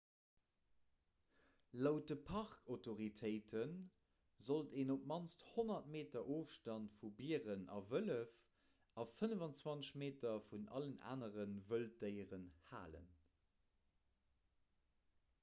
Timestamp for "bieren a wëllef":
7.21-8.39